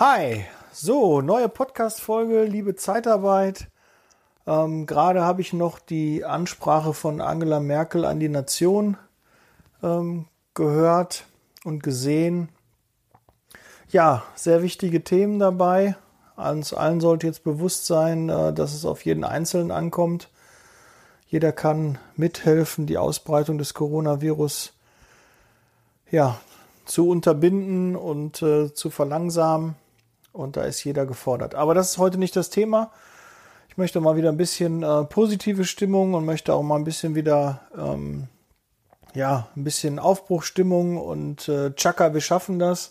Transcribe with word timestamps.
Hi, 0.00 0.44
so, 0.72 1.20
neue 1.20 1.48
Podcast-Folge, 1.48 2.42
liebe 2.46 2.74
Zeitarbeit. 2.74 3.68
Ähm, 4.44 4.86
Gerade 4.86 5.22
habe 5.22 5.40
ich 5.40 5.52
noch 5.52 5.78
die 5.78 6.24
Ansprache 6.24 6.92
von 6.94 7.20
Angela 7.20 7.60
Merkel 7.60 8.04
an 8.04 8.18
die 8.18 8.28
Nation 8.28 8.96
ähm, 9.84 10.26
gehört 10.52 11.26
und 11.62 11.84
gesehen. 11.84 12.48
Ja, 13.88 14.24
sehr 14.34 14.64
wichtige 14.64 15.04
Themen 15.04 15.38
dabei. 15.38 15.94
Uns 16.34 16.74
allen 16.74 17.00
sollte 17.00 17.28
jetzt 17.28 17.44
bewusst 17.44 17.86
sein, 17.86 18.28
äh, 18.28 18.52
dass 18.52 18.74
es 18.74 18.84
auf 18.84 19.04
jeden 19.04 19.22
Einzelnen 19.22 19.70
ankommt. 19.70 20.28
Jeder 21.28 21.52
kann 21.52 21.98
mithelfen, 22.16 22.86
die 22.86 22.98
Ausbreitung 22.98 23.58
des 23.58 23.74
Coronavirus 23.74 24.72
ja, 26.10 26.40
zu 26.84 27.08
unterbinden 27.08 27.94
und 27.94 28.42
äh, 28.42 28.74
zu 28.74 28.90
verlangsamen. 28.90 29.76
Und 30.34 30.56
da 30.56 30.64
ist 30.64 30.82
jeder 30.82 31.06
gefordert. 31.06 31.54
Aber 31.54 31.74
das 31.74 31.90
ist 31.90 31.98
heute 31.98 32.18
nicht 32.18 32.34
das 32.34 32.50
Thema. 32.50 32.90
Ich 33.68 33.78
möchte 33.78 34.00
mal 34.00 34.16
wieder 34.16 34.30
ein 34.30 34.36
bisschen 34.36 34.82
äh, 34.82 35.04
positive 35.04 35.64
Stimmung 35.64 36.14
und 36.14 36.24
möchte 36.24 36.52
auch 36.52 36.64
mal 36.64 36.74
ein 36.74 36.82
bisschen 36.82 37.14
wieder, 37.14 37.60
ähm, 37.78 38.26
ja, 39.14 39.46
ein 39.54 39.62
bisschen 39.62 40.00
Aufbruchstimmung 40.00 40.98
und 40.98 41.48
äh, 41.48 41.72
Chaka, 41.74 42.14
wir 42.14 42.20
schaffen 42.20 42.58
das, 42.58 42.90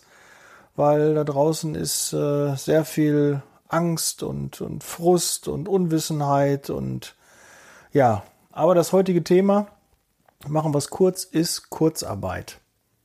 weil 0.74 1.14
da 1.14 1.22
draußen 1.22 1.74
ist 1.74 2.14
äh, 2.14 2.56
sehr 2.56 2.86
viel 2.86 3.42
Angst 3.68 4.22
und, 4.22 4.62
und 4.62 4.82
Frust 4.82 5.46
und 5.46 5.68
Unwissenheit 5.68 6.70
und 6.70 7.14
ja, 7.92 8.22
aber 8.52 8.74
das 8.74 8.92
heutige 8.92 9.22
Thema, 9.22 9.66
machen 10.48 10.72
wir 10.72 10.78
es 10.78 10.88
kurz, 10.88 11.24
ist 11.24 11.68
Kurzarbeit. 11.68 12.60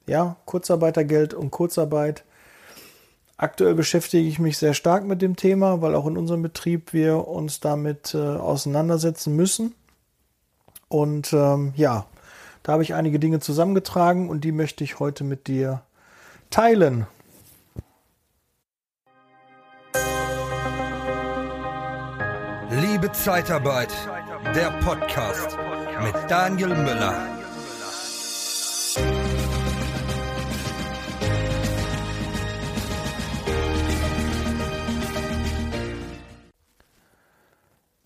Ja, 0.07 0.37
Kurzarbeitergeld 0.45 1.33
und 1.33 1.51
Kurzarbeit. 1.51 2.23
Aktuell 3.41 3.73
beschäftige 3.73 4.27
ich 4.27 4.37
mich 4.37 4.57
sehr 4.57 4.73
stark 4.73 5.05
mit 5.05 5.21
dem 5.21 5.37
Thema, 5.37 5.81
weil 5.81 5.95
auch 5.95 6.05
in 6.07 6.17
unserem 6.17 6.41
Betrieb 6.41 6.91
wir 6.91 7.25
uns 7.25 7.61
damit 7.61 8.13
äh, 8.13 8.17
auseinandersetzen 8.17 9.33
müssen. 9.33 9.73
Und 10.89 11.31
ähm, 11.31 11.71
ja, 11.77 12.05
da 12.63 12.73
habe 12.73 12.83
ich 12.83 12.95
einige 12.95 13.17
Dinge 13.17 13.39
zusammengetragen 13.39 14.29
und 14.29 14.43
die 14.43 14.51
möchte 14.51 14.83
ich 14.83 14.99
heute 14.99 15.23
mit 15.23 15.47
dir 15.47 15.83
teilen. 16.49 17.07
Liebe 22.71 23.09
Zeitarbeit, 23.13 23.93
der 24.53 24.71
Podcast 24.81 25.57
mit 26.03 26.13
Daniel 26.29 26.75
Müller. 26.75 27.38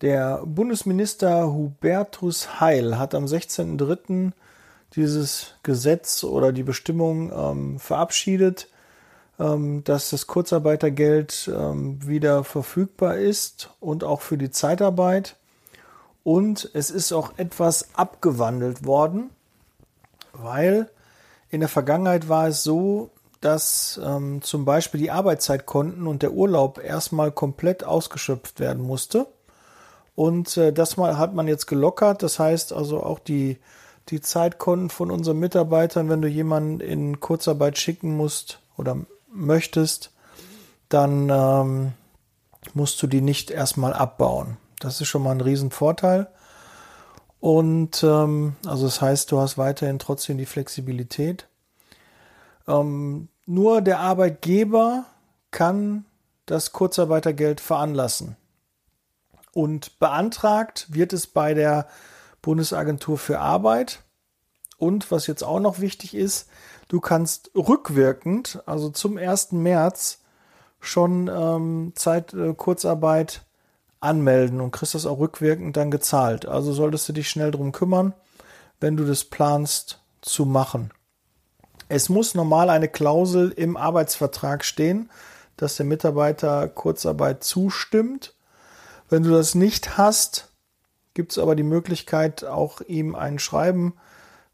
Der 0.04 0.42
Bundesminister 0.44 1.50
Hubertus 1.50 2.60
Heil 2.60 2.98
hat 2.98 3.14
am 3.14 3.24
16.03. 3.24 4.32
dieses 4.96 5.54
Gesetz 5.62 6.24
oder 6.24 6.52
die 6.52 6.62
Bestimmung 6.62 7.32
ähm, 7.32 7.78
verabschiedet, 7.78 8.68
ähm, 9.40 9.82
dass 9.84 10.10
das 10.10 10.26
Kurzarbeitergeld 10.26 11.50
ähm, 11.50 12.06
wieder 12.06 12.44
verfügbar 12.44 13.16
ist 13.16 13.70
und 13.80 14.04
auch 14.04 14.20
für 14.20 14.36
die 14.36 14.50
Zeitarbeit. 14.50 15.36
Und 16.22 16.70
es 16.74 16.90
ist 16.90 17.10
auch 17.14 17.38
etwas 17.38 17.88
abgewandelt 17.94 18.84
worden, 18.84 19.30
weil 20.34 20.90
in 21.48 21.60
der 21.60 21.70
Vergangenheit 21.70 22.28
war 22.28 22.48
es 22.48 22.62
so, 22.62 23.08
dass 23.40 23.98
ähm, 24.04 24.42
zum 24.42 24.66
Beispiel 24.66 25.00
die 25.00 25.10
Arbeitszeitkonten 25.10 26.06
und 26.06 26.20
der 26.20 26.34
Urlaub 26.34 26.78
erstmal 26.84 27.32
komplett 27.32 27.84
ausgeschöpft 27.84 28.60
werden 28.60 28.82
musste. 28.82 29.28
Und 30.14 30.56
äh, 30.56 30.72
das 30.72 30.96
mal 30.96 31.18
hat 31.18 31.34
man 31.34 31.48
jetzt 31.48 31.66
gelockert. 31.66 32.22
Das 32.22 32.38
heißt 32.38 32.72
also 32.72 33.02
auch 33.02 33.18
die, 33.18 33.58
die 34.08 34.20
Zeitkonten 34.20 34.90
von 34.90 35.10
unseren 35.10 35.38
Mitarbeitern, 35.38 36.08
wenn 36.08 36.22
du 36.22 36.28
jemanden 36.28 36.80
in 36.80 37.20
Kurzarbeit 37.20 37.78
schicken 37.78 38.16
musst 38.16 38.60
oder 38.76 38.96
möchtest, 39.32 40.12
dann 40.88 41.28
ähm, 41.30 41.92
musst 42.74 43.02
du 43.02 43.06
die 43.06 43.20
nicht 43.20 43.50
erstmal 43.50 43.92
abbauen. 43.92 44.56
Das 44.78 45.00
ist 45.00 45.08
schon 45.08 45.22
mal 45.22 45.32
ein 45.32 45.40
Riesenvorteil. 45.40 46.28
Und 47.40 48.02
ähm, 48.02 48.56
also 48.66 48.86
das 48.86 49.00
heißt, 49.00 49.30
du 49.32 49.40
hast 49.40 49.58
weiterhin 49.58 49.98
trotzdem 49.98 50.38
die 50.38 50.46
Flexibilität. 50.46 51.46
Ähm, 52.66 53.28
nur 53.46 53.82
der 53.82 54.00
Arbeitgeber 54.00 55.04
kann 55.50 56.06
das 56.46 56.72
Kurzarbeitergeld 56.72 57.60
veranlassen. 57.60 58.36
Und 59.54 59.98
beantragt 59.98 60.86
wird 60.90 61.12
es 61.12 61.26
bei 61.26 61.54
der 61.54 61.86
Bundesagentur 62.42 63.18
für 63.18 63.38
Arbeit. 63.38 64.00
Und 64.76 65.10
was 65.10 65.26
jetzt 65.26 65.42
auch 65.42 65.60
noch 65.60 65.80
wichtig 65.80 66.14
ist, 66.14 66.48
du 66.88 67.00
kannst 67.00 67.50
rückwirkend, 67.54 68.62
also 68.66 68.90
zum 68.90 69.16
1. 69.16 69.52
März, 69.52 70.18
schon 70.80 71.28
ähm, 71.28 71.92
Zeit 71.94 72.34
äh, 72.34 72.52
Kurzarbeit 72.52 73.42
anmelden 74.00 74.60
und 74.60 74.70
kriegst 74.70 74.94
das 74.94 75.06
auch 75.06 75.18
rückwirkend 75.18 75.76
dann 75.76 75.90
gezahlt. 75.90 76.46
Also 76.46 76.72
solltest 76.72 77.08
du 77.08 77.14
dich 77.14 77.30
schnell 77.30 77.50
drum 77.50 77.72
kümmern, 77.72 78.12
wenn 78.80 78.96
du 78.96 79.04
das 79.06 79.24
planst 79.24 80.00
zu 80.20 80.44
machen. 80.44 80.90
Es 81.88 82.08
muss 82.08 82.34
normal 82.34 82.70
eine 82.70 82.88
Klausel 82.88 83.50
im 83.50 83.76
Arbeitsvertrag 83.76 84.64
stehen, 84.64 85.10
dass 85.56 85.76
der 85.76 85.86
Mitarbeiter 85.86 86.68
Kurzarbeit 86.68 87.44
zustimmt. 87.44 88.33
Wenn 89.08 89.22
du 89.22 89.30
das 89.30 89.54
nicht 89.54 89.98
hast, 89.98 90.50
gibt 91.14 91.32
es 91.32 91.38
aber 91.38 91.54
die 91.54 91.62
Möglichkeit, 91.62 92.44
auch 92.44 92.80
ihm 92.80 93.14
ein 93.14 93.38
Schreiben 93.38 93.94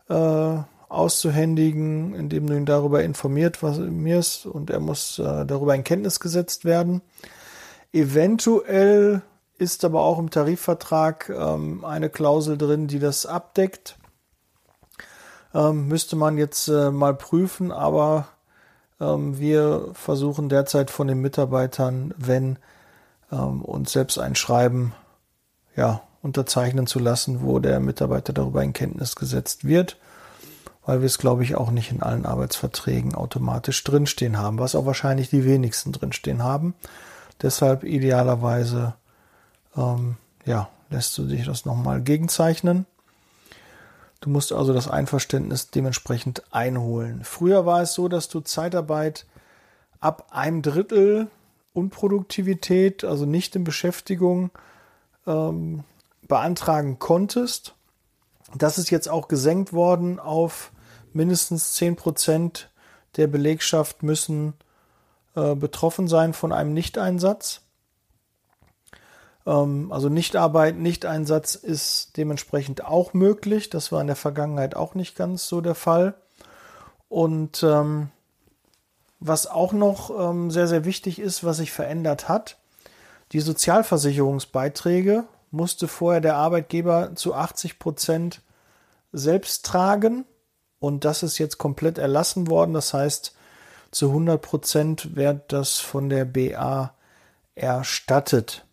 äh, 0.09 0.59
auszuhändigen, 0.89 2.15
indem 2.15 2.47
du 2.47 2.57
ihn 2.57 2.67
darüber 2.67 3.03
informiert, 3.03 3.63
was 3.63 3.79
mir 3.79 4.19
ist, 4.19 4.45
und 4.45 4.71
er 4.71 4.81
muss 4.81 5.19
äh, 5.19 5.47
darüber 5.47 5.75
in 5.75 5.85
Kenntnis 5.85 6.21
gesetzt 6.21 6.65
werden. 6.65 7.01
Eventuell 7.93 9.23
ist 9.57 9.85
aber 9.85 10.03
auch 10.03 10.19
im 10.19 10.31
Tarifvertrag 10.31 11.29
ähm, 11.29 11.85
eine 11.85 12.11
Klausel 12.11 12.59
drin, 12.59 12.89
die 12.89 12.99
das 12.99 13.27
abdeckt. 13.27 13.97
Ähm, 15.55 15.89
müsste 15.89 16.17
man 16.17 16.39
jetzt 16.39 16.69
äh, 16.69 16.91
mal 16.91 17.15
prüfen, 17.15 17.71
aber 17.71 18.29
ähm, 19.01 19.39
wir 19.39 19.91
versuchen 19.93 20.49
derzeit 20.49 20.91
von 20.91 21.09
den 21.09 21.21
Mitarbeitern, 21.21 22.15
wenn 22.17 22.59
ähm, 23.33 23.63
und 23.63 23.89
selbst 23.89 24.19
ein 24.19 24.35
Schreiben 24.35 24.93
ja, 25.77 26.03
unterzeichnen 26.23 26.87
zu 26.87 26.99
lassen, 26.99 27.43
wo 27.43 27.59
der 27.59 27.81
Mitarbeiter 27.81 28.33
darüber 28.33 28.63
in 28.63 28.73
Kenntnis 28.73 29.17
gesetzt 29.17 29.65
wird, 29.65 29.97
weil 30.85 31.01
wir 31.01 31.07
es, 31.07 31.19
glaube 31.19 31.45
ich, 31.45 31.55
auch 31.55 31.71
nicht 31.71 31.91
in 31.91 32.03
allen 32.03 32.27
Arbeitsverträgen 32.27 33.15
automatisch 33.15 33.83
drinstehen 33.85 34.39
haben, 34.39 34.59
was 34.59 34.75
auch 34.75 34.87
wahrscheinlich 34.87 35.31
die 35.31 35.45
wenigsten 35.45 35.93
drinstehen 35.93 36.43
haben. 36.43 36.75
Deshalb 37.43 37.85
idealerweise 37.85 38.95
ähm, 39.77 40.17
ja, 40.45 40.69
lässt 40.91 41.17
du 41.17 41.25
dich 41.25 41.47
das 41.47 41.65
nochmal 41.65 42.03
gegenzeichnen. 42.03 42.87
Du 44.21 44.29
musst 44.29 44.53
also 44.53 44.75
das 44.75 44.89
Einverständnis 44.89 45.71
dementsprechend 45.71 46.43
einholen. 46.53 47.25
Früher 47.25 47.65
war 47.65 47.81
es 47.81 47.95
so, 47.95 48.09
dass 48.09 48.29
du 48.29 48.41
Zeitarbeit 48.41 49.25
ab 50.01 50.27
einem 50.31 50.61
Drittel 50.61 51.29
Unproduktivität, 51.73 53.05
also 53.05 53.27
nicht 53.27 53.55
in 53.57 53.65
Beschäftigung, 53.65 54.51
ähm, 55.27 55.85
beantragen 56.27 56.99
konntest. 56.99 57.75
Das 58.55 58.79
ist 58.79 58.91
jetzt 58.91 59.09
auch 59.09 59.29
gesenkt 59.29 59.73
worden 59.73 60.19
auf 60.19 60.73
mindestens 61.13 61.75
10 61.75 61.97
Prozent 61.97 62.71
der 63.17 63.27
Belegschaft 63.27 64.03
müssen 64.03 64.55
äh, 65.35 65.55
betroffen 65.55 66.09
sein 66.09 66.33
von 66.33 66.53
einem 66.53 66.73
Nichteinsatz. 66.73 67.63
Ähm, 69.47 69.93
also 69.93 70.09
Nichtarbeit, 70.09 70.77
Nichteinsatz 70.77 71.55
ist 71.55 72.17
dementsprechend 72.17 72.85
auch 72.85 73.15
möglich. 73.15 73.71
Das 73.71 73.93
war 73.93 74.01
in 74.01 74.07
der 74.07 74.17
Vergangenheit 74.17 74.77
auch 74.77 74.95
nicht 74.95 75.17
ganz 75.17 75.47
so 75.49 75.61
der 75.61 75.75
Fall. 75.75 76.15
Und 77.09 77.63
ähm, 77.63 78.11
was 79.21 79.47
auch 79.47 79.73
noch 79.73 80.11
ähm, 80.19 80.51
sehr, 80.51 80.67
sehr 80.67 80.85
wichtig 80.85 81.19
ist, 81.19 81.45
was 81.45 81.59
sich 81.59 81.73
verändert 81.73 82.29
hat, 82.29 82.57
die 83.33 83.41
Sozialversicherungsbeiträge 83.41 85.25
musste 85.53 85.87
vorher 85.87 86.21
der 86.21 86.37
Arbeitgeber 86.37 87.15
zu 87.15 87.35
80 87.35 87.79
Prozent 87.79 88.43
selbst 89.13 89.65
tragen 89.67 90.25
und 90.81 91.05
das 91.05 91.23
ist 91.23 91.39
jetzt 91.39 91.59
komplett 91.59 91.99
erlassen 91.99 92.49
worden. 92.49 92.73
Das 92.73 92.95
heißt, 92.95 93.35
zu 93.91 94.09
100 94.09 94.41
Prozent 94.41 95.17
wird 95.17 95.53
das 95.53 95.79
von 95.79 96.09
der 96.09 96.25
BA 96.25 96.95
erstattet. 97.55 98.65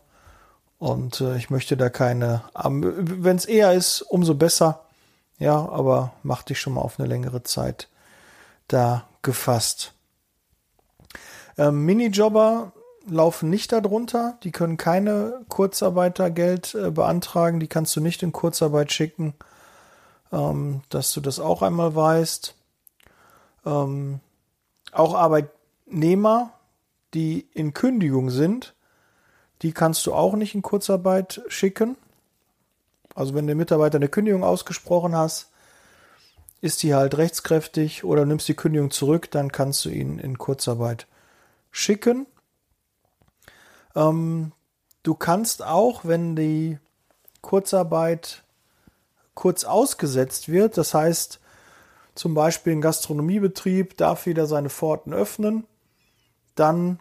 Und 0.79 1.21
äh, 1.21 1.37
ich 1.37 1.49
möchte 1.49 1.77
da 1.77 1.89
keine, 1.89 2.43
wenn 2.53 3.35
es 3.35 3.45
eher 3.45 3.73
ist, 3.73 4.01
umso 4.01 4.35
besser. 4.35 4.81
Ja, 5.39 5.69
aber 5.69 6.13
mach 6.23 6.43
dich 6.43 6.59
schon 6.59 6.73
mal 6.73 6.81
auf 6.81 6.99
eine 6.99 7.07
längere 7.07 7.43
Zeit 7.43 7.89
da 8.67 9.07
gefasst. 9.21 9.93
Ähm, 11.57 11.85
Minijobber 11.85 12.73
laufen 13.09 13.49
nicht 13.49 13.71
darunter. 13.71 14.37
Die 14.43 14.51
können 14.51 14.77
keine 14.77 15.45
Kurzarbeitergeld 15.49 16.75
äh, 16.75 16.91
beantragen. 16.91 17.59
Die 17.59 17.67
kannst 17.67 17.95
du 17.95 18.01
nicht 18.01 18.23
in 18.23 18.31
Kurzarbeit 18.31 18.91
schicken. 18.91 19.33
Ähm, 20.31 20.81
dass 20.89 21.13
du 21.13 21.21
das 21.21 21.39
auch 21.39 21.61
einmal 21.61 21.95
weißt. 21.95 22.55
Ähm, 23.65 24.19
auch 24.91 25.13
Arbeitnehmer, 25.13 26.51
die 27.13 27.47
in 27.53 27.73
Kündigung 27.73 28.29
sind, 28.29 28.73
die 29.61 29.71
kannst 29.71 30.05
du 30.05 30.13
auch 30.13 30.35
nicht 30.35 30.53
in 30.53 30.61
Kurzarbeit 30.61 31.41
schicken. 31.47 31.97
Also 33.15 33.33
wenn 33.33 33.47
der 33.47 33.55
Mitarbeiter 33.55 33.97
eine 33.97 34.09
Kündigung 34.09 34.43
ausgesprochen 34.43 35.15
hast, 35.15 35.49
ist 36.61 36.83
die 36.83 36.93
halt 36.93 37.17
rechtskräftig 37.17 38.03
oder 38.03 38.25
nimmst 38.25 38.47
die 38.47 38.55
Kündigung 38.55 38.91
zurück, 38.91 39.31
dann 39.31 39.51
kannst 39.51 39.85
du 39.85 39.89
ihn 39.89 40.19
in 40.19 40.37
Kurzarbeit 40.37 41.07
schicken. 41.71 42.27
Ähm, 43.95 44.51
du 45.03 45.15
kannst 45.15 45.63
auch, 45.63 46.05
wenn 46.05 46.35
die 46.35 46.79
Kurzarbeit 47.41 48.43
kurz 49.33 49.63
ausgesetzt 49.63 50.49
wird, 50.49 50.77
das 50.77 50.93
heißt 50.93 51.39
zum 52.15 52.33
Beispiel 52.33 52.73
ein 52.73 52.81
Gastronomiebetrieb 52.81 53.95
darf 53.97 54.25
wieder 54.25 54.47
seine 54.47 54.69
Pforten 54.69 55.13
öffnen, 55.13 55.67
dann 56.55 56.99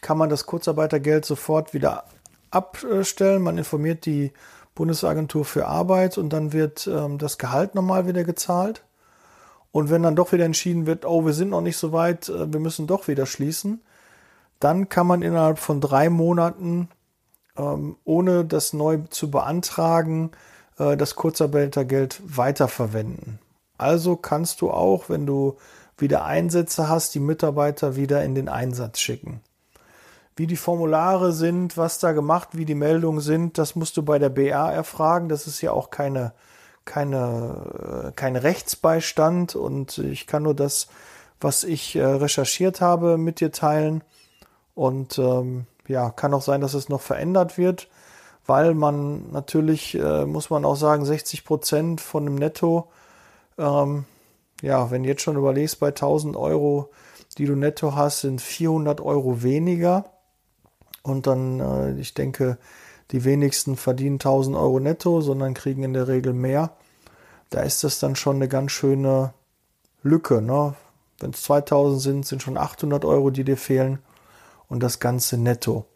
kann 0.00 0.18
man 0.18 0.30
das 0.30 0.46
Kurzarbeitergeld 0.46 1.24
sofort 1.24 1.74
wieder 1.74 2.04
abstellen. 2.50 3.42
Man 3.42 3.58
informiert 3.58 4.06
die 4.06 4.32
Bundesagentur 4.74 5.44
für 5.44 5.66
Arbeit 5.66 6.18
und 6.18 6.30
dann 6.30 6.52
wird 6.52 6.86
ähm, 6.86 7.18
das 7.18 7.38
Gehalt 7.38 7.74
nochmal 7.74 8.06
wieder 8.06 8.24
gezahlt. 8.24 8.82
Und 9.74 9.90
wenn 9.90 10.04
dann 10.04 10.14
doch 10.14 10.30
wieder 10.30 10.44
entschieden 10.44 10.86
wird, 10.86 11.04
oh, 11.04 11.26
wir 11.26 11.32
sind 11.32 11.50
noch 11.50 11.60
nicht 11.60 11.76
so 11.76 11.90
weit, 11.90 12.28
äh, 12.28 12.52
wir 12.52 12.60
müssen 12.60 12.86
doch 12.86 13.08
wieder 13.08 13.26
schließen, 13.26 13.82
dann 14.60 14.88
kann 14.88 15.04
man 15.04 15.20
innerhalb 15.20 15.58
von 15.58 15.80
drei 15.80 16.10
Monaten, 16.10 16.88
ähm, 17.58 17.96
ohne 18.04 18.44
das 18.44 18.72
neu 18.72 18.98
zu 19.10 19.32
beantragen, 19.32 20.30
äh, 20.78 20.96
das 20.96 21.16
Kurzarbeitergeld 21.16 22.22
weiterverwenden. 22.24 23.40
Also 23.76 24.14
kannst 24.14 24.60
du 24.60 24.70
auch, 24.70 25.08
wenn 25.08 25.26
du 25.26 25.56
wieder 25.98 26.24
Einsätze 26.24 26.88
hast, 26.88 27.12
die 27.16 27.20
Mitarbeiter 27.20 27.96
wieder 27.96 28.22
in 28.22 28.36
den 28.36 28.48
Einsatz 28.48 29.00
schicken. 29.00 29.40
Wie 30.36 30.46
die 30.46 30.54
Formulare 30.54 31.32
sind, 31.32 31.76
was 31.76 31.98
da 31.98 32.12
gemacht, 32.12 32.50
wie 32.52 32.64
die 32.64 32.76
Meldungen 32.76 33.20
sind, 33.20 33.58
das 33.58 33.74
musst 33.74 33.96
du 33.96 34.04
bei 34.04 34.20
der 34.20 34.28
BA 34.28 34.70
erfragen. 34.70 35.28
Das 35.28 35.48
ist 35.48 35.60
ja 35.62 35.72
auch 35.72 35.90
keine 35.90 36.32
keine, 36.84 38.12
kein 38.16 38.36
Rechtsbeistand 38.36 39.56
und 39.56 39.98
ich 39.98 40.26
kann 40.26 40.42
nur 40.42 40.54
das, 40.54 40.88
was 41.40 41.64
ich 41.64 41.96
äh, 41.96 42.04
recherchiert 42.04 42.80
habe, 42.80 43.18
mit 43.18 43.40
dir 43.40 43.52
teilen. 43.52 44.02
Und 44.74 45.18
ähm, 45.18 45.66
ja, 45.86 46.10
kann 46.10 46.34
auch 46.34 46.42
sein, 46.42 46.60
dass 46.60 46.74
es 46.74 46.88
noch 46.88 47.00
verändert 47.00 47.58
wird, 47.58 47.88
weil 48.46 48.74
man 48.74 49.30
natürlich, 49.30 49.94
äh, 49.94 50.26
muss 50.26 50.50
man 50.50 50.64
auch 50.64 50.76
sagen, 50.76 51.04
60 51.04 51.44
Prozent 51.44 52.00
von 52.00 52.24
dem 52.24 52.34
Netto, 52.34 52.90
ähm, 53.58 54.04
ja, 54.62 54.90
wenn 54.90 55.02
du 55.02 55.08
jetzt 55.08 55.22
schon 55.22 55.36
überlegst, 55.36 55.80
bei 55.80 55.88
1000 55.88 56.36
Euro, 56.36 56.90
die 57.36 57.46
du 57.46 57.54
netto 57.54 57.94
hast, 57.94 58.20
sind 58.20 58.40
400 58.40 59.00
Euro 59.00 59.42
weniger. 59.42 60.04
Und 61.02 61.26
dann, 61.26 61.60
äh, 61.60 62.00
ich 62.00 62.14
denke, 62.14 62.58
die 63.10 63.24
wenigsten 63.24 63.76
verdienen 63.76 64.14
1000 64.14 64.56
Euro 64.56 64.80
netto, 64.80 65.20
sondern 65.20 65.54
kriegen 65.54 65.82
in 65.82 65.92
der 65.92 66.08
Regel 66.08 66.32
mehr. 66.32 66.70
Da 67.50 67.60
ist 67.60 67.84
das 67.84 67.98
dann 67.98 68.16
schon 68.16 68.36
eine 68.36 68.48
ganz 68.48 68.72
schöne 68.72 69.34
Lücke. 70.02 70.40
Ne? 70.40 70.74
Wenn 71.18 71.30
es 71.30 71.42
2000 71.42 72.00
sind, 72.00 72.26
sind 72.26 72.42
schon 72.42 72.56
800 72.56 73.04
Euro, 73.04 73.30
die 73.30 73.44
dir 73.44 73.56
fehlen 73.56 73.98
und 74.68 74.82
das 74.82 74.98
Ganze 75.00 75.36
netto. 75.36 75.86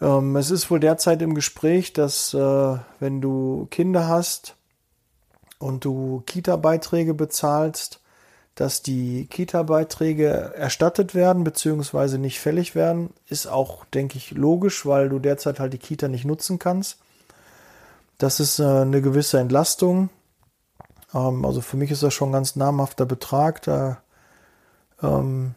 Ähm, 0.00 0.36
es 0.36 0.50
ist 0.50 0.70
wohl 0.70 0.80
derzeit 0.80 1.22
im 1.22 1.34
Gespräch, 1.34 1.92
dass 1.92 2.34
äh, 2.34 2.76
wenn 2.98 3.20
du 3.20 3.66
Kinder 3.70 4.08
hast 4.08 4.56
und 5.58 5.84
du 5.84 6.22
Kita-Beiträge 6.26 7.14
bezahlst, 7.14 7.99
dass 8.60 8.82
die 8.82 9.26
Kita-Beiträge 9.26 10.52
erstattet 10.54 11.14
werden 11.14 11.44
bzw. 11.44 12.18
nicht 12.18 12.40
fällig 12.40 12.74
werden, 12.74 13.08
ist 13.26 13.46
auch, 13.46 13.86
denke 13.86 14.18
ich, 14.18 14.32
logisch, 14.32 14.84
weil 14.84 15.08
du 15.08 15.18
derzeit 15.18 15.58
halt 15.58 15.72
die 15.72 15.78
Kita 15.78 16.08
nicht 16.08 16.26
nutzen 16.26 16.58
kannst. 16.58 16.98
Das 18.18 18.38
ist 18.38 18.58
äh, 18.58 18.64
eine 18.64 19.00
gewisse 19.00 19.40
Entlastung. 19.40 20.10
Ähm, 21.14 21.46
also 21.46 21.62
für 21.62 21.78
mich 21.78 21.90
ist 21.90 22.02
das 22.02 22.12
schon 22.12 22.28
ein 22.28 22.34
ganz 22.34 22.54
namhafter 22.54 23.06
Betrag. 23.06 23.62
Da 23.62 24.02
ähm, 25.02 25.54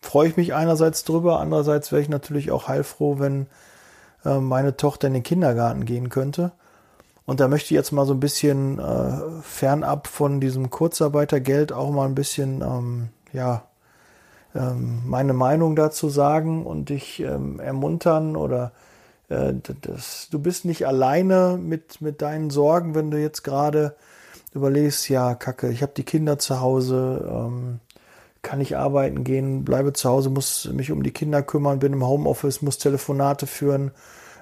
freue 0.00 0.28
ich 0.28 0.36
mich 0.36 0.54
einerseits 0.54 1.02
drüber, 1.02 1.40
andererseits 1.40 1.90
wäre 1.90 2.00
ich 2.00 2.08
natürlich 2.08 2.52
auch 2.52 2.68
heilfroh, 2.68 3.18
wenn 3.18 3.48
äh, 4.24 4.38
meine 4.38 4.76
Tochter 4.76 5.08
in 5.08 5.14
den 5.14 5.24
Kindergarten 5.24 5.84
gehen 5.84 6.10
könnte. 6.10 6.52
Und 7.28 7.40
da 7.40 7.48
möchte 7.48 7.66
ich 7.66 7.72
jetzt 7.72 7.92
mal 7.92 8.06
so 8.06 8.14
ein 8.14 8.20
bisschen 8.20 8.78
äh, 8.78 9.42
fernab 9.42 10.06
von 10.06 10.40
diesem 10.40 10.70
Kurzarbeitergeld 10.70 11.74
auch 11.74 11.90
mal 11.90 12.06
ein 12.06 12.14
bisschen, 12.14 12.62
ähm, 12.62 13.08
ja, 13.34 13.64
ähm, 14.54 15.02
meine 15.04 15.34
Meinung 15.34 15.76
dazu 15.76 16.08
sagen 16.08 16.64
und 16.64 16.88
dich 16.88 17.20
ähm, 17.20 17.60
ermuntern 17.60 18.34
oder 18.34 18.72
äh, 19.28 19.52
das, 19.82 20.28
du 20.30 20.38
bist 20.38 20.64
nicht 20.64 20.86
alleine 20.86 21.58
mit, 21.62 22.00
mit 22.00 22.22
deinen 22.22 22.48
Sorgen, 22.48 22.94
wenn 22.94 23.10
du 23.10 23.20
jetzt 23.20 23.44
gerade 23.44 23.94
überlegst, 24.54 25.10
ja, 25.10 25.34
Kacke, 25.34 25.68
ich 25.68 25.82
habe 25.82 25.92
die 25.94 26.04
Kinder 26.04 26.38
zu 26.38 26.62
Hause, 26.62 27.28
ähm, 27.30 27.80
kann 28.40 28.62
ich 28.62 28.78
arbeiten 28.78 29.22
gehen, 29.22 29.66
bleibe 29.66 29.92
zu 29.92 30.08
Hause, 30.08 30.30
muss 30.30 30.70
mich 30.72 30.90
um 30.92 31.02
die 31.02 31.12
Kinder 31.12 31.42
kümmern, 31.42 31.78
bin 31.78 31.92
im 31.92 32.06
Homeoffice, 32.06 32.62
muss 32.62 32.78
Telefonate 32.78 33.46
führen, 33.46 33.90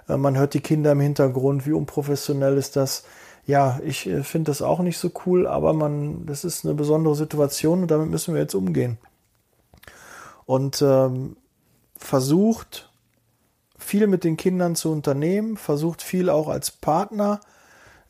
man 0.06 0.36
hört 0.36 0.54
die 0.54 0.60
Kinder 0.60 0.92
im 0.92 1.00
Hintergrund, 1.00 1.66
wie 1.66 1.72
unprofessionell 1.72 2.56
ist 2.56 2.76
das? 2.76 3.04
ja, 3.46 3.78
ich 3.84 4.06
äh, 4.06 4.22
finde 4.22 4.50
das 4.50 4.60
auch 4.60 4.80
nicht 4.80 4.98
so 4.98 5.10
cool, 5.24 5.46
aber 5.46 5.72
man, 5.72 6.26
das 6.26 6.44
ist 6.44 6.64
eine 6.64 6.74
besondere 6.74 7.14
Situation 7.14 7.82
und 7.82 7.90
damit 7.90 8.10
müssen 8.10 8.34
wir 8.34 8.40
jetzt 8.40 8.54
umgehen. 8.54 8.98
Und 10.44 10.82
ähm, 10.82 11.36
versucht 11.96 12.90
viel 13.78 14.06
mit 14.08 14.24
den 14.24 14.36
Kindern 14.36 14.74
zu 14.74 14.90
unternehmen, 14.90 15.56
versucht 15.56 16.02
viel 16.02 16.28
auch 16.28 16.48
als 16.48 16.70
Partner 16.70 17.40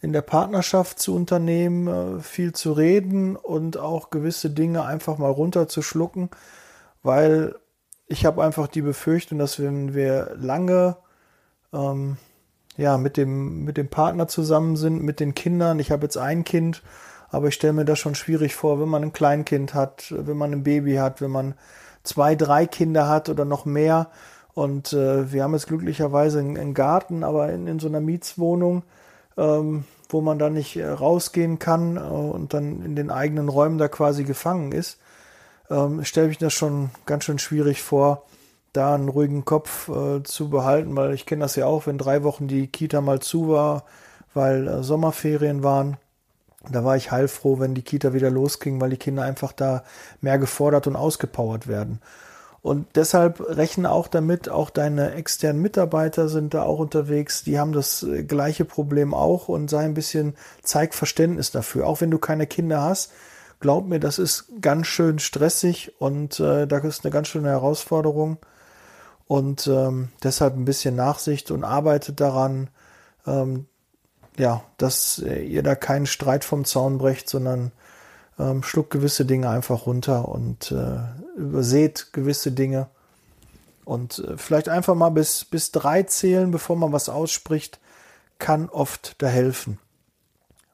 in 0.01 0.13
der 0.13 0.23
Partnerschaft 0.23 0.99
zu 0.99 1.15
unternehmen, 1.15 1.87
äh, 1.87 2.21
viel 2.21 2.55
zu 2.55 2.73
reden 2.73 3.37
und 3.37 3.77
auch 3.77 4.11
gewisse 4.11 4.51
Dinge 4.51 4.85
einfach 4.85 5.19
mal 5.19 5.31
runterzuschlucken, 5.31 6.31
weil 7.03 7.57
ich 8.07 8.25
habe 8.25 8.43
einfach 8.43 8.69
die 8.69 8.83
Befürchtung, 8.83 9.39
dass 9.39 9.61
wenn 9.61 9.95
wir 9.95 10.35
lange 10.37 10.97
ähm, 11.77 12.17
ja, 12.77 12.99
mit 12.99 13.17
dem, 13.17 13.65
mit 13.65 13.77
dem 13.77 13.89
Partner 13.89 14.29
zusammen 14.29 14.77
sind, 14.77 15.03
mit 15.03 15.21
den 15.21 15.35
Kindern. 15.35 15.79
Ich 15.79 15.91
habe 15.91 16.05
jetzt 16.05 16.19
ein 16.19 16.45
Kind, 16.45 16.83
aber 17.31 17.49
ich 17.49 17.55
stelle 17.55 17.73
mir 17.73 17.85
das 17.85 17.99
schon 17.99 18.15
schwierig 18.15 18.55
vor, 18.55 18.81
wenn 18.81 18.89
man 18.89 19.03
ein 19.03 19.13
Kleinkind 19.13 19.75
hat, 19.75 20.15
wenn 20.17 20.37
man 20.37 20.53
ein 20.53 20.63
Baby 20.63 20.97
hat, 20.97 21.21
wenn 21.21 21.31
man 21.31 21.55
zwei, 22.03 22.35
drei 22.35 22.67
Kinder 22.67 23.09
hat 23.09 23.29
oder 23.29 23.45
noch 23.45 23.65
mehr. 23.65 24.09
Und 24.55 24.93
äh, 24.93 25.33
wir 25.33 25.43
haben 25.43 25.53
jetzt 25.53 25.69
glücklicherweise 25.69 26.39
einen, 26.39 26.57
einen 26.57 26.75
Garten, 26.75 27.25
aber 27.25 27.53
in, 27.53 27.67
in 27.67 27.79
so 27.79 27.89
einer 27.89 28.01
Mietswohnung, 28.01 28.85
ähm, 29.37 29.85
wo 30.09 30.21
man 30.21 30.39
da 30.39 30.49
nicht 30.49 30.77
äh, 30.77 30.87
rausgehen 30.87 31.59
kann 31.59 31.97
äh, 31.97 32.01
und 32.01 32.55
dann 32.55 32.83
in 32.83 32.97
den 32.97 33.11
eigenen 33.11 33.49
Räumen 33.49 33.79
da 33.79 33.89
quasi 33.89 34.25
gefangen 34.25 34.73
ist, 34.73 34.99
ähm, 35.69 36.05
stelle 36.05 36.31
ich 36.31 36.39
das 36.39 36.55
schon 36.55 36.91
ganz 37.05 37.25
schön 37.25 37.39
schwierig 37.39 37.83
vor, 37.83 38.23
da 38.77 38.95
einen 38.95 39.09
ruhigen 39.09 39.45
Kopf 39.45 39.89
äh, 39.89 40.23
zu 40.23 40.51
behalten, 40.51 40.97
weil 40.97 41.15
ich 41.15 41.27
kenne 41.27 41.43
das 41.43 41.57
ja 41.57 41.67
auch, 41.67 41.87
wenn 41.87 41.99
drei 41.99 42.23
Wochen 42.23 42.49
die 42.49 42.69
Kita 42.69 43.01
mal 43.01 43.21
zu 43.21 43.49
war, 43.49 43.85
weil 44.35 44.69
äh, 44.69 44.83
Sommerferien 44.83 45.63
waren. 45.63 45.97
Da 46.71 46.85
war 46.85 46.97
ich 46.97 47.13
heilfroh, 47.13 47.61
wenn 47.61 47.75
die 47.75 47.83
Kita 47.83 48.13
wieder 48.13 48.31
losging, 48.31 48.81
weil 48.81 48.91
die 48.91 48.97
Kinder 48.97 49.23
einfach 49.23 49.53
da 49.53 49.85
mehr 50.21 50.39
gefordert 50.39 50.87
und 50.87 50.97
ausgepowert 50.97 51.69
werden. 51.69 52.01
Und 52.67 52.97
deshalb 52.97 53.41
rechne 53.41 53.93
auch 53.93 54.09
damit, 54.09 54.49
auch 54.49 54.71
deine 54.71 55.15
externen 55.15 55.63
Mitarbeiter 55.63 56.29
sind 56.29 56.53
da 56.53 56.65
auch 56.65 56.81
unterwegs, 56.81 57.45
die 57.45 57.61
haben 57.61 57.73
das 57.73 58.03
äh, 58.03 58.25
gleiche 58.25 58.65
Problem 58.65 59.15
auch 59.15 59.47
und 59.47 59.71
sei 59.71 59.85
ein 59.85 59.95
bisschen, 59.95 60.35
zeig 60.63 60.93
Verständnis 60.95 61.53
dafür. 61.53 61.87
Auch 61.87 62.01
wenn 62.01 62.11
du 62.11 62.19
keine 62.19 62.49
Kinder 62.49 62.83
hast, 62.83 63.13
glaub 63.61 63.87
mir, 63.87 64.01
das 64.01 64.19
ist 64.19 64.51
ganz 64.61 64.89
schön 64.89 65.21
stressig 65.21 65.93
und 66.01 66.41
äh, 66.41 66.67
da 66.67 66.79
ist 66.79 67.05
eine 67.05 67.13
ganz 67.13 67.29
schöne 67.29 67.51
Herausforderung 67.51 68.39
und 69.27 69.67
ähm, 69.67 70.09
deshalb 70.23 70.57
ein 70.57 70.65
bisschen 70.65 70.95
Nachsicht 70.95 71.51
und 71.51 71.65
arbeitet 71.65 72.21
daran, 72.21 72.69
ähm, 73.27 73.67
ja, 74.39 74.63
dass 74.77 75.19
ihr 75.19 75.63
da 75.63 75.75
keinen 75.75 76.07
Streit 76.07 76.45
vom 76.45 76.65
Zaun 76.65 76.99
brecht, 76.99 77.29
sondern 77.29 77.73
ähm, 78.39 78.63
schluckt 78.63 78.91
gewisse 78.91 79.25
Dinge 79.25 79.49
einfach 79.49 79.87
runter 79.87 80.29
und 80.29 80.71
äh, 80.73 80.99
überseht 81.39 82.13
gewisse 82.13 82.53
Dinge 82.53 82.89
und 83.87 84.19
äh, 84.19 84.37
vielleicht 84.37 84.69
einfach 84.69 84.95
mal 84.95 85.11
bis, 85.11 85.45
bis 85.45 85.73
drei 85.73 86.03
zählen, 86.03 86.51
bevor 86.51 86.77
man 86.77 86.93
was 86.93 87.09
ausspricht, 87.09 87.81
kann 88.39 88.69
oft 88.69 89.15
da 89.23 89.29
helfen. 89.29 89.79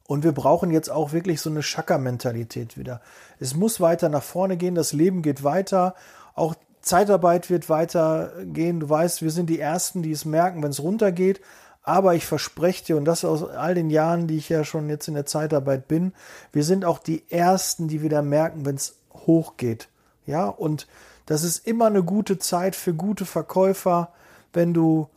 Und 0.08 0.24
wir 0.24 0.32
brauchen 0.32 0.70
jetzt 0.70 0.90
auch 0.90 1.12
wirklich 1.12 1.40
so 1.40 1.48
eine 1.48 1.62
Schacker-Mentalität 1.62 2.76
wieder. 2.76 3.00
Es 3.38 3.54
muss 3.54 3.80
weiter 3.80 4.08
nach 4.08 4.22
vorne 4.22 4.56
gehen, 4.56 4.74
das 4.74 4.92
Leben 4.92 5.22
geht 5.22 5.44
weiter. 5.44 5.94
Auch 6.34 6.54
Zeitarbeit 6.82 7.48
wird 7.48 7.68
weitergehen. 7.68 8.80
Du 8.80 8.88
weißt, 8.88 9.22
wir 9.22 9.30
sind 9.30 9.48
die 9.48 9.60
Ersten, 9.60 10.02
die 10.02 10.12
es 10.12 10.24
merken, 10.24 10.62
wenn 10.62 10.70
es 10.70 10.82
runtergeht. 10.82 11.40
Aber 11.84 12.14
ich 12.14 12.26
verspreche 12.26 12.84
dir, 12.84 12.96
und 12.96 13.04
das 13.04 13.24
aus 13.24 13.42
all 13.42 13.74
den 13.74 13.90
Jahren, 13.90 14.28
die 14.28 14.36
ich 14.36 14.48
ja 14.48 14.64
schon 14.64 14.88
jetzt 14.88 15.08
in 15.08 15.14
der 15.14 15.26
Zeitarbeit 15.26 15.88
bin, 15.88 16.12
wir 16.52 16.62
sind 16.62 16.84
auch 16.84 17.00
die 17.00 17.24
Ersten, 17.28 17.88
die 17.88 18.02
wieder 18.02 18.22
merken, 18.22 18.64
wenn 18.64 18.76
es 18.76 18.96
hochgeht. 19.12 19.88
Ja, 20.26 20.46
und 20.46 20.86
das 21.26 21.42
ist 21.42 21.66
immer 21.66 21.86
eine 21.86 22.04
gute 22.04 22.38
Zeit 22.38 22.76
für 22.76 22.94
gute 22.94 23.24
Verkäufer. 23.24 24.12
Wenn 24.52 24.74
du 24.74 25.08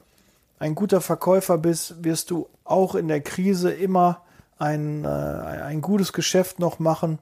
ein 0.58 0.74
guter 0.74 1.02
Verkäufer 1.02 1.58
bist, 1.58 2.04
wirst 2.04 2.32
du 2.32 2.48
auch 2.64 2.96
in 2.96 3.08
der 3.08 3.22
Krise 3.22 3.72
immer 3.72 4.22
ein, 4.58 5.04
äh, 5.04 5.08
ein 5.08 5.82
gutes 5.82 6.14
Geschäft 6.14 6.60
noch 6.60 6.80
machen. 6.80 7.20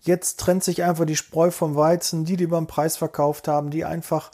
Jetzt 0.00 0.40
trennt 0.40 0.64
sich 0.64 0.84
einfach 0.84 1.04
die 1.04 1.16
Spreu 1.16 1.50
vom 1.50 1.76
Weizen, 1.76 2.24
die, 2.24 2.36
die 2.36 2.46
beim 2.46 2.66
Preis 2.66 2.96
verkauft 2.96 3.48
haben, 3.48 3.70
die 3.70 3.84
einfach 3.84 4.30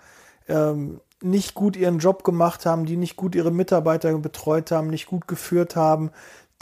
ähm, 0.49 1.01
nicht 1.21 1.55
gut 1.55 1.77
ihren 1.77 1.99
Job 1.99 2.23
gemacht 2.23 2.67
haben, 2.67 2.85
die 2.85 2.97
nicht 2.97 3.17
gut 3.17 3.35
ihre 3.35 3.51
Mitarbeiter 3.51 4.17
betreut 4.19 4.71
haben, 4.71 4.89
nicht 4.89 5.07
gut 5.07 5.27
geführt 5.27 5.75
haben, 5.75 6.11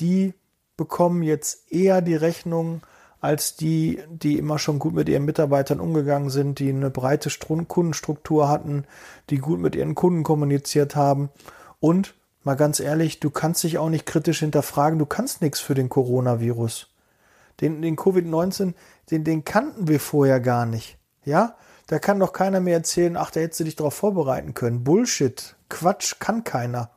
die 0.01 0.35
bekommen 0.77 1.23
jetzt 1.23 1.71
eher 1.71 2.01
die 2.01 2.15
Rechnung 2.15 2.83
als 3.21 3.55
die, 3.55 4.01
die 4.09 4.37
immer 4.37 4.59
schon 4.59 4.81
gut 4.81 4.95
mit 4.95 5.09
ihren 5.09 5.25
Mitarbeitern 5.25 5.79
umgegangen 5.79 6.29
sind, 6.29 6.59
die 6.59 6.71
eine 6.71 6.91
breite 6.91 7.31
Kundenstruktur 7.69 8.49
hatten, 8.49 8.85
die 9.31 9.39
gut 9.39 9.61
mit 9.61 9.77
ihren 9.77 9.95
Kunden 9.95 10.25
kommuniziert 10.25 10.97
haben. 10.97 11.31
Und 11.79 12.15
mal 12.43 12.57
ganz 12.57 12.81
ehrlich, 12.81 13.21
du 13.21 13.31
kannst 13.31 13.63
dich 13.63 13.79
auch 13.79 13.91
nicht 13.91 14.07
kritisch 14.07 14.41
hinterfragen, 14.41 14.99
du 14.99 15.07
kannst 15.07 15.41
nichts 15.41 15.61
für 15.61 15.75
den 15.75 15.89
Coronavirus. 15.89 16.92
Den, 17.61 17.83
den 17.83 17.97
Covid-19, 17.97 18.75
den, 19.11 19.25
den 19.25 19.45
kannten 19.45 19.89
wir 19.89 20.01
vorher 20.01 20.41
gar 20.41 20.67
nicht. 20.67 20.99
Ja, 21.25 21.57
da 21.87 21.99
kann 21.99 22.19
doch 22.19 22.33
keiner 22.33 22.61
mehr 22.61 22.79
erzählen, 22.79 23.17
ach, 23.17 23.31
da 23.31 23.41
hättest 23.41 23.61
du 23.61 23.65
dich 23.65 23.77
darauf 23.77 23.95
vorbereiten 23.95 24.55
können. 24.55 24.85
Bullshit, 24.85 25.57
Quatsch, 25.69 26.19
kann 26.19 26.45
keiner. 26.45 26.91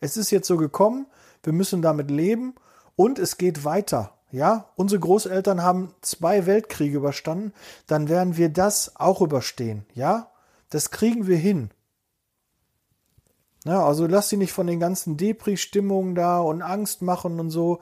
Es 0.00 0.16
ist 0.16 0.30
jetzt 0.30 0.46
so 0.46 0.56
gekommen, 0.56 1.06
wir 1.42 1.52
müssen 1.52 1.82
damit 1.82 2.10
leben 2.10 2.54
und 2.94 3.18
es 3.18 3.38
geht 3.38 3.64
weiter. 3.64 4.12
Ja, 4.32 4.70
unsere 4.74 5.00
Großeltern 5.00 5.62
haben 5.62 5.94
zwei 6.00 6.46
Weltkriege 6.46 6.96
überstanden, 6.96 7.52
dann 7.86 8.08
werden 8.08 8.36
wir 8.36 8.48
das 8.48 8.96
auch 8.96 9.20
überstehen. 9.20 9.86
Ja, 9.94 10.30
das 10.68 10.90
kriegen 10.90 11.26
wir 11.26 11.36
hin. 11.36 11.70
Ja, 13.64 13.84
also 13.84 14.06
lass 14.06 14.28
sie 14.28 14.36
nicht 14.36 14.52
von 14.52 14.66
den 14.66 14.78
ganzen 14.78 15.16
Depri-Stimmungen 15.16 16.14
da 16.14 16.38
und 16.38 16.62
Angst 16.62 17.02
machen 17.02 17.40
und 17.40 17.50
so. 17.50 17.80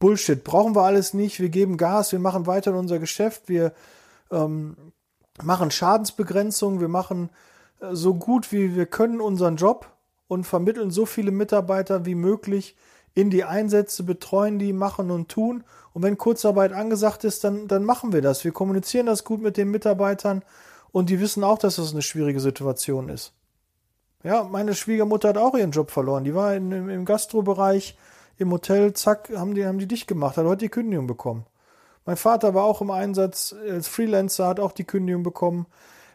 Bullshit, 0.00 0.42
brauchen 0.42 0.74
wir 0.74 0.82
alles 0.82 1.14
nicht. 1.14 1.40
Wir 1.40 1.50
geben 1.50 1.76
Gas, 1.76 2.10
wir 2.10 2.18
machen 2.18 2.46
weiter 2.46 2.72
in 2.72 2.78
unser 2.78 2.98
Geschäft, 2.98 3.42
wir 3.48 3.72
ähm, 4.32 4.74
machen 5.42 5.70
Schadensbegrenzung, 5.70 6.80
wir 6.80 6.88
machen 6.88 7.28
äh, 7.80 7.94
so 7.94 8.14
gut 8.14 8.50
wie 8.50 8.74
wir 8.74 8.86
können 8.86 9.20
unseren 9.20 9.56
Job 9.56 9.92
und 10.26 10.44
vermitteln 10.44 10.90
so 10.90 11.04
viele 11.04 11.30
Mitarbeiter 11.30 12.06
wie 12.06 12.14
möglich 12.14 12.76
in 13.12 13.28
die 13.28 13.44
Einsätze, 13.44 14.02
betreuen 14.02 14.58
die, 14.58 14.72
machen 14.72 15.10
und 15.10 15.28
tun. 15.28 15.64
Und 15.92 16.02
wenn 16.02 16.16
Kurzarbeit 16.16 16.72
angesagt 16.72 17.24
ist, 17.24 17.44
dann, 17.44 17.68
dann 17.68 17.84
machen 17.84 18.14
wir 18.14 18.22
das. 18.22 18.42
Wir 18.42 18.52
kommunizieren 18.52 19.06
das 19.06 19.24
gut 19.24 19.42
mit 19.42 19.58
den 19.58 19.70
Mitarbeitern 19.70 20.42
und 20.92 21.10
die 21.10 21.20
wissen 21.20 21.44
auch, 21.44 21.58
dass 21.58 21.76
das 21.76 21.92
eine 21.92 22.02
schwierige 22.02 22.40
Situation 22.40 23.10
ist. 23.10 23.32
Ja, 24.22 24.44
meine 24.44 24.74
Schwiegermutter 24.74 25.28
hat 25.28 25.38
auch 25.38 25.54
ihren 25.54 25.72
Job 25.72 25.90
verloren. 25.90 26.24
Die 26.24 26.34
war 26.34 26.54
in, 26.54 26.72
im, 26.72 26.88
im 26.88 27.04
Gastrobereich 27.04 27.98
im 28.40 28.50
Hotel, 28.52 28.94
zack, 28.94 29.30
haben 29.34 29.54
die, 29.54 29.66
haben 29.66 29.78
die 29.78 29.88
dicht 29.88 30.06
gemacht, 30.06 30.36
hat 30.36 30.46
heute 30.46 30.64
die 30.64 30.70
Kündigung 30.70 31.06
bekommen. 31.06 31.46
Mein 32.06 32.16
Vater 32.16 32.54
war 32.54 32.64
auch 32.64 32.80
im 32.80 32.90
Einsatz 32.90 33.54
als 33.68 33.86
Freelancer, 33.86 34.48
hat 34.48 34.60
auch 34.60 34.72
die 34.72 34.84
Kündigung 34.84 35.22
bekommen. 35.22 35.66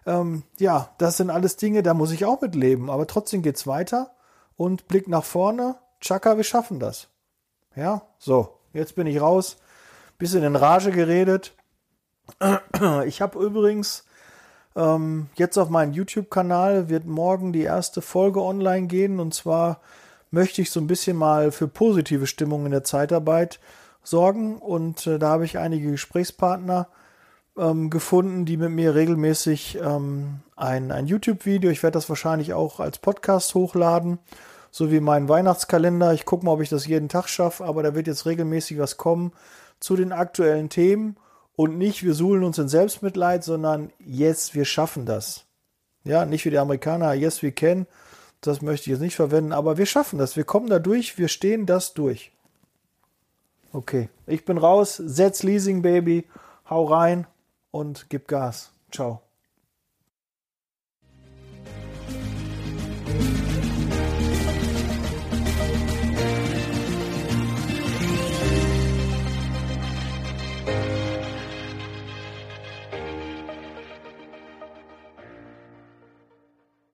Ähm, 0.05 0.44
ja, 0.60 0.89
das 0.98 1.17
sind 1.17 1.29
alles 1.29 1.58
Dinge, 1.58 1.84
da 1.84 1.94
muss 1.94 2.12
ich 2.12 2.25
auch 2.25 2.41
mit 2.41 2.55
leben. 2.55 2.89
Aber 2.89 3.05
trotzdem 3.08 3.44
geht's 3.44 3.67
weiter 3.67 4.12
und 4.58 4.88
Blick 4.88 5.08
nach 5.08 5.24
vorne. 5.24 5.75
Chaka, 6.01 6.38
wir 6.38 6.44
schaffen 6.44 6.79
das. 6.79 7.08
Ja, 7.75 8.01
so, 8.17 8.58
jetzt 8.74 8.96
bin 8.96 9.08
ich 9.08 9.22
raus. 9.22 9.58
Bisschen 10.17 10.44
in 10.44 10.55
Rage 10.55 10.91
geredet. 10.91 11.53
Ich 13.05 13.22
habe 13.22 13.39
übrigens 13.39 14.03
ähm, 14.75 15.29
jetzt 15.36 15.58
auf 15.58 15.70
meinen 15.70 15.94
YouTube-Kanal 15.94 16.89
wird 16.89 17.05
morgen 17.05 17.53
die 17.53 17.62
erste 17.62 18.01
Folge 18.01 18.41
online 18.41 18.88
gehen 18.88 19.20
und 19.20 19.34
zwar 19.34 19.79
möchte 20.36 20.62
ich 20.62 20.70
so 20.70 20.80
ein 20.80 20.88
bisschen 20.88 21.18
mal 21.18 21.51
für 21.51 21.68
positive 21.68 22.27
Stimmung 22.27 22.65
in 22.65 22.72
der 22.72 22.84
Zeitarbeit 22.84 23.60
sorgen. 24.04 24.60
Und 24.60 25.08
äh, 25.08 25.18
da 25.18 25.30
habe 25.30 25.46
ich 25.46 25.58
einige 25.58 25.89
Gesprächspartner 25.89 26.89
ähm, 27.58 27.89
gefunden, 27.89 28.46
die 28.46 28.58
mit 28.58 28.70
mir 28.70 28.94
regelmäßig 28.94 29.80
ähm, 29.82 30.42
ein, 30.56 30.92
ein 30.92 31.08
YouTube-Video, 31.08 31.72
ich 31.72 31.84
werde 31.84 31.96
das 31.96 32.10
wahrscheinlich 32.10 32.54
auch 32.54 32.80
als 32.80 33.00
Podcast 33.00 33.56
hochladen, 33.56 34.20
so 34.72 34.92
wie 34.92 35.00
meinen 35.00 35.30
Weihnachtskalender. 35.30 36.13
Ich 36.13 36.25
gucke 36.25 36.46
mal, 36.46 36.51
ob 36.51 36.62
ich 36.62 36.70
das 36.70 36.86
jeden 36.86 37.10
Tag 37.10 37.30
schaffe, 37.30 37.63
aber 37.63 37.82
da 37.82 37.96
wird 37.96 38.08
jetzt 38.08 38.25
regelmäßig 38.25 38.77
was 38.77 38.98
kommen 38.98 39.32
zu 39.80 39.96
den 39.96 40.12
aktuellen 40.12 40.70
Themen 40.70 41.15
und 41.56 41.77
nicht, 41.77 42.04
wir 42.04 42.13
suhlen 42.13 42.44
uns 42.44 42.58
in 42.58 42.68
Selbstmitleid, 42.68 43.44
sondern 43.44 43.92
yes, 44.00 44.54
wir 44.54 44.65
schaffen 44.65 45.06
das. 45.06 45.46
Ja, 46.04 46.25
nicht 46.25 46.44
wie 46.44 46.50
die 46.50 46.60
Amerikaner, 46.60 47.13
yes, 47.13 47.42
we 47.42 47.54
can, 47.54 47.88
das 48.42 48.62
möchte 48.62 48.84
ich 48.84 48.92
jetzt 48.92 49.01
nicht 49.01 49.15
verwenden, 49.15 49.51
aber 49.51 49.77
wir 49.77 49.86
schaffen 49.86 50.20
das. 50.20 50.36
Wir 50.36 50.44
kommen 50.44 50.68
da 50.68 50.80
durch, 50.80 51.18
wir 51.18 51.27
stehen 51.27 51.65
das 51.65 51.94
durch. 51.94 52.32
Okay, 53.74 54.10
ich 54.27 54.46
bin 54.46 54.58
raus, 54.58 54.96
setz 54.96 55.44
Leasing 55.44 55.82
Baby, 55.82 56.25
hau 56.70 56.86
rein 56.86 57.27
und 57.72 58.06
gib 58.10 58.27
Gas. 58.27 58.72
Ciao. 58.92 59.25